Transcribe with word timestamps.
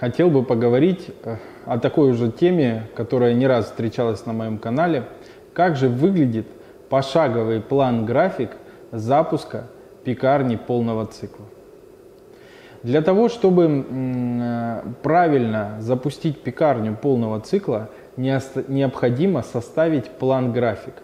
хотел 0.00 0.30
бы 0.30 0.42
поговорить 0.42 1.10
э, 1.24 1.36
о 1.66 1.78
такой 1.78 2.10
уже 2.10 2.30
теме, 2.30 2.88
которая 2.94 3.34
не 3.34 3.46
раз 3.46 3.66
встречалась 3.66 4.24
на 4.26 4.32
моем 4.32 4.58
канале. 4.58 5.04
Как 5.52 5.76
же 5.76 5.88
выглядит 5.88 6.46
пошаговый 6.88 7.60
план-график 7.60 8.50
запуска 8.92 9.64
пекарни 10.04 10.56
полного 10.56 11.06
цикла? 11.06 11.46
Для 12.82 13.02
того, 13.02 13.28
чтобы 13.28 13.84
э, 13.88 14.82
правильно 15.02 15.76
запустить 15.80 16.42
пекарню 16.42 16.96
полного 16.96 17.40
цикла, 17.40 17.90
необходимо 18.16 19.42
составить 19.42 20.08
план-график. 20.10 20.94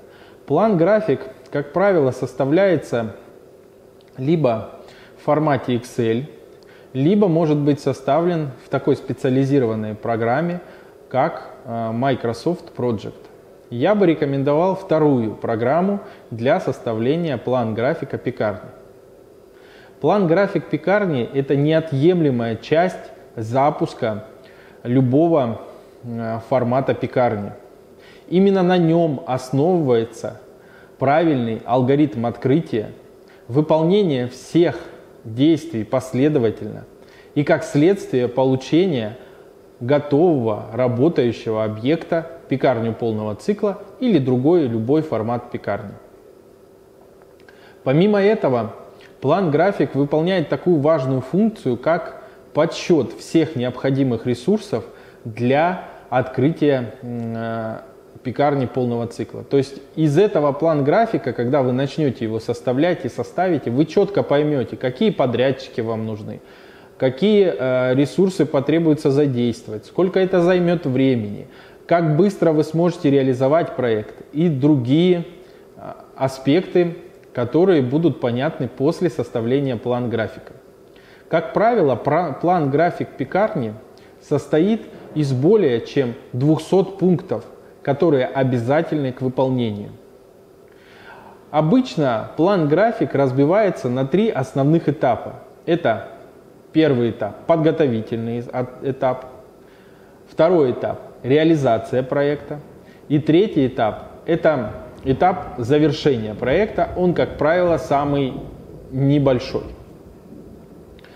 План-график, 0.46 1.20
как 1.50 1.72
правило, 1.72 2.10
составляется 2.10 3.16
либо 4.16 4.70
в 5.18 5.24
формате 5.24 5.76
Excel, 5.76 6.26
либо 6.94 7.26
может 7.28 7.58
быть 7.58 7.80
составлен 7.80 8.50
в 8.64 8.68
такой 8.70 8.96
специализированной 8.96 9.94
программе, 9.94 10.60
как 11.10 11.50
э, 11.64 11.90
Microsoft 11.92 12.72
Project. 12.74 13.14
Я 13.68 13.96
бы 13.96 14.06
рекомендовал 14.06 14.76
вторую 14.76 15.34
программу 15.34 16.00
для 16.30 16.60
составления 16.60 17.36
план-графика 17.36 18.16
пекарни. 18.16 18.70
План-график 20.00 20.66
пекарни– 20.70 21.28
это 21.34 21.56
неотъемлемая 21.56 22.56
часть 22.56 23.10
запуска 23.34 24.26
любого 24.84 25.62
э, 26.04 26.38
формата 26.48 26.94
пекарни. 26.94 27.52
Именно 28.28 28.62
на 28.62 28.78
нем 28.78 29.20
основывается 29.26 30.40
правильный 30.98 31.60
алгоритм 31.64 32.24
открытия, 32.26 32.92
выполнение 33.48 34.28
всех 34.28 34.78
действий 35.24 35.84
последовательно 35.84 36.84
и 37.34 37.44
как 37.44 37.64
следствие 37.64 38.28
получения 38.28 39.16
готового 39.80 40.66
работающего 40.72 41.64
объекта 41.64 42.30
пекарню 42.48 42.92
полного 42.92 43.34
цикла 43.34 43.82
или 44.00 44.18
другой 44.18 44.66
любой 44.66 45.02
формат 45.02 45.50
пекарни. 45.50 45.94
Помимо 47.82 48.22
этого, 48.22 48.74
план-график 49.20 49.94
выполняет 49.94 50.48
такую 50.48 50.80
важную 50.80 51.20
функцию, 51.20 51.76
как 51.76 52.22
подсчет 52.54 53.12
всех 53.12 53.56
необходимых 53.56 54.26
ресурсов 54.26 54.84
для 55.24 55.84
открытия 56.08 56.94
э, 57.02 57.78
пекарни 58.24 58.66
полного 58.66 59.06
цикла. 59.06 59.44
То 59.44 59.56
есть 59.56 59.80
из 59.94 60.18
этого 60.18 60.52
план-графика, 60.52 61.32
когда 61.32 61.62
вы 61.62 61.72
начнете 61.72 62.24
его 62.24 62.40
составлять 62.40 63.04
и 63.04 63.08
составите, 63.08 63.70
вы 63.70 63.84
четко 63.84 64.22
поймете, 64.22 64.76
какие 64.76 65.10
подрядчики 65.10 65.80
вам 65.80 66.06
нужны, 66.06 66.40
какие 66.98 67.54
э, 67.56 67.94
ресурсы 67.94 68.46
потребуется 68.46 69.10
задействовать, 69.10 69.86
сколько 69.86 70.18
это 70.18 70.40
займет 70.40 70.86
времени, 70.86 71.46
как 71.86 72.16
быстро 72.16 72.52
вы 72.52 72.64
сможете 72.64 73.10
реализовать 73.10 73.76
проект 73.76 74.14
и 74.32 74.48
другие 74.48 75.26
э, 75.76 75.92
аспекты, 76.16 76.96
которые 77.32 77.82
будут 77.82 78.20
понятны 78.20 78.68
после 78.68 79.10
составления 79.10 79.76
план-графика. 79.76 80.52
Как 81.28 81.52
правило, 81.52 81.96
план-график 81.96 83.08
пекарни 83.18 83.74
состоит 84.20 84.82
из 85.14 85.32
более 85.32 85.80
чем 85.84 86.14
200 86.32 86.96
пунктов, 86.98 87.44
которые 87.84 88.26
обязательны 88.26 89.12
к 89.12 89.20
выполнению. 89.20 89.90
Обычно 91.50 92.30
план-график 92.36 93.14
разбивается 93.14 93.88
на 93.88 94.06
три 94.06 94.28
основных 94.28 94.88
этапа. 94.88 95.34
Это 95.66 96.08
первый 96.72 97.10
этап– 97.10 97.44
подготовительный 97.46 98.40
этап, 98.82 99.26
второй 100.28 100.72
этап– 100.72 101.00
реализация 101.22 102.02
проекта, 102.02 102.58
и 103.08 103.20
третий 103.20 103.68
этап– 103.68 104.06
это 104.26 104.72
этап 105.04 105.54
завершения 105.58 106.34
проекта. 106.34 106.88
Он, 106.96 107.14
как 107.14 107.38
правило, 107.38 107.76
самый 107.76 108.32
небольшой. 108.90 109.64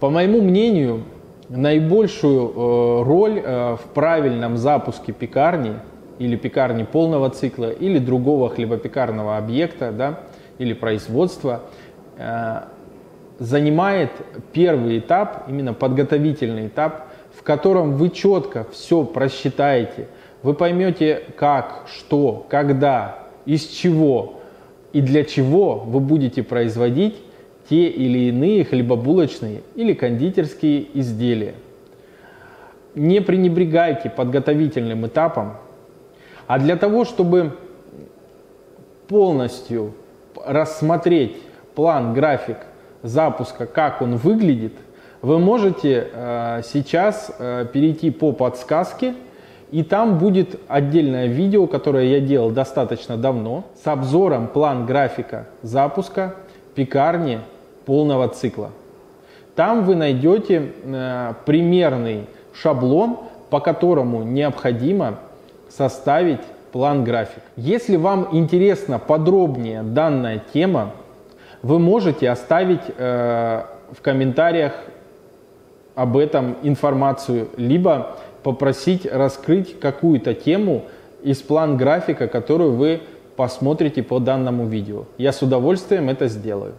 По 0.00 0.10
моему 0.10 0.40
мнению, 0.40 1.04
наибольшую 1.48 2.50
э, 2.50 3.02
роль 3.02 3.42
э, 3.44 3.76
в 3.76 3.92
правильном 3.94 4.56
запуске 4.56 5.12
пекарни 5.12 5.74
или 6.18 6.36
пекарни 6.36 6.84
полного 6.84 7.30
цикла 7.30 7.70
или 7.70 7.98
другого 7.98 8.50
хлебопекарного 8.50 9.36
объекта 9.36 9.92
да, 9.92 10.20
или 10.58 10.72
производства 10.72 11.62
э, 12.16 12.62
занимает 13.38 14.10
первый 14.52 14.98
этап, 14.98 15.48
именно 15.48 15.72
подготовительный 15.72 16.66
этап, 16.68 17.08
в 17.32 17.42
котором 17.42 17.94
вы 17.94 18.10
четко 18.10 18.66
все 18.70 19.04
просчитаете, 19.04 20.08
вы 20.42 20.54
поймете 20.54 21.22
как, 21.36 21.84
что, 21.86 22.46
когда, 22.48 23.18
из 23.44 23.66
чего 23.66 24.37
и 24.92 25.00
для 25.00 25.24
чего 25.24 25.76
вы 25.76 26.00
будете 26.00 26.42
производить 26.42 27.16
те 27.68 27.88
или 27.88 28.28
иные 28.28 28.64
хлебобулочные 28.64 29.62
или 29.74 29.92
кондитерские 29.92 30.86
изделия. 30.98 31.54
Не 32.94 33.20
пренебрегайте 33.20 34.08
подготовительным 34.08 35.06
этапом, 35.06 35.54
а 36.46 36.58
для 36.58 36.76
того, 36.76 37.04
чтобы 37.04 37.56
полностью 39.06 39.92
рассмотреть 40.44 41.36
план, 41.74 42.14
график 42.14 42.58
запуска, 43.02 43.66
как 43.66 44.02
он 44.02 44.16
выглядит, 44.16 44.72
вы 45.20 45.38
можете 45.38 46.08
э, 46.12 46.62
сейчас 46.64 47.34
э, 47.38 47.66
перейти 47.72 48.10
по 48.10 48.32
подсказке– 48.32 49.14
и 49.70 49.82
там 49.82 50.18
будет 50.18 50.58
отдельное 50.68 51.26
видео, 51.26 51.66
которое 51.66 52.04
я 52.06 52.20
делал 52.20 52.50
достаточно 52.50 53.16
давно, 53.16 53.64
с 53.82 53.86
обзором 53.86 54.46
план 54.48 54.86
графика 54.86 55.46
запуска 55.62 56.34
пекарни 56.74 57.40
полного 57.84 58.28
цикла. 58.28 58.70
Там 59.54 59.84
вы 59.84 59.94
найдете 59.94 60.72
э, 60.84 61.34
примерный 61.44 62.26
шаблон, 62.54 63.18
по 63.50 63.60
которому 63.60 64.22
необходимо 64.22 65.18
составить 65.68 66.40
план-график. 66.72 67.42
Если 67.56 67.96
вам 67.96 68.28
интересна 68.32 68.98
подробнее 68.98 69.82
данная 69.82 70.42
тема, 70.52 70.92
вы 71.62 71.78
можете 71.78 72.30
оставить 72.30 72.82
э, 72.96 73.62
в 73.90 74.02
комментариях 74.02 74.72
об 75.94 76.16
этом 76.16 76.56
информацию, 76.62 77.48
либо 77.56 78.16
попросить 78.42 79.06
раскрыть 79.06 79.78
какую-то 79.78 80.34
тему 80.34 80.86
из 81.22 81.42
план 81.42 81.76
графика, 81.76 82.28
которую 82.28 82.72
вы 82.72 83.00
посмотрите 83.36 84.02
по 84.02 84.18
данному 84.18 84.66
видео. 84.66 85.04
Я 85.16 85.32
с 85.32 85.42
удовольствием 85.42 86.08
это 86.08 86.28
сделаю. 86.28 86.74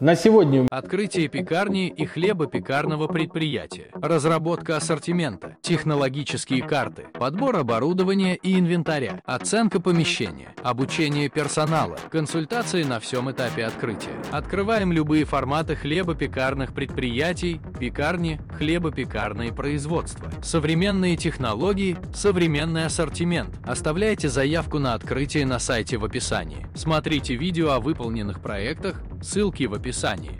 На 0.00 0.16
сегодня 0.16 0.66
открытие 0.70 1.28
пекарни 1.28 1.88
и 1.88 2.06
хлебопекарного 2.06 3.06
предприятия, 3.06 3.88
разработка 3.92 4.78
ассортимента, 4.78 5.58
технологические 5.60 6.62
карты, 6.62 7.08
подбор 7.12 7.56
оборудования 7.56 8.36
и 8.36 8.58
инвентаря, 8.58 9.20
оценка 9.26 9.78
помещения, 9.78 10.54
обучение 10.62 11.28
персонала, 11.28 11.98
консультации 12.10 12.82
на 12.82 12.98
всем 12.98 13.30
этапе 13.30 13.66
открытия. 13.66 14.16
Открываем 14.32 14.90
любые 14.90 15.26
форматы 15.26 15.76
хлебопекарных 15.76 16.72
предприятий, 16.72 17.60
пекарни, 17.80 18.38
хлебопекарные 18.58 19.52
производства. 19.52 20.30
Современные 20.42 21.16
технологии, 21.16 21.96
современный 22.14 22.84
ассортимент. 22.84 23.58
Оставляйте 23.64 24.28
заявку 24.28 24.78
на 24.78 24.92
открытие 24.92 25.46
на 25.46 25.58
сайте 25.58 25.96
в 25.96 26.04
описании. 26.04 26.66
Смотрите 26.74 27.34
видео 27.36 27.70
о 27.70 27.80
выполненных 27.80 28.40
проектах, 28.40 29.02
ссылки 29.22 29.64
в 29.64 29.72
описании. 29.72 30.38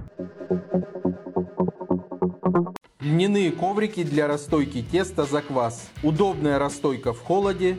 Льняные 3.01 3.51
коврики 3.53 4.05
для 4.05 4.29
расстойки 4.29 4.83
теста 4.83 5.25
за 5.25 5.41
квас. 5.41 5.91
Удобная 6.03 6.59
расстойка 6.59 7.15
в 7.15 7.21
холоде 7.21 7.79